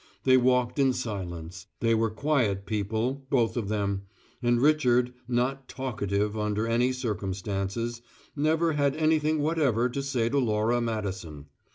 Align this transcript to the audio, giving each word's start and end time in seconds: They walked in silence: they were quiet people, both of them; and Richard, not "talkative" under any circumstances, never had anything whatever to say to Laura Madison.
They 0.23 0.35
walked 0.35 0.79
in 0.79 0.93
silence: 0.93 1.67
they 1.79 1.93
were 1.93 2.09
quiet 2.09 2.65
people, 2.65 3.23
both 3.29 3.55
of 3.55 3.67
them; 3.67 4.07
and 4.41 4.59
Richard, 4.59 5.13
not 5.27 5.67
"talkative" 5.67 6.35
under 6.35 6.65
any 6.65 6.91
circumstances, 6.91 8.01
never 8.35 8.71
had 8.73 8.95
anything 8.95 9.41
whatever 9.43 9.89
to 9.89 10.01
say 10.01 10.27
to 10.27 10.39
Laura 10.39 10.81
Madison. 10.81 11.49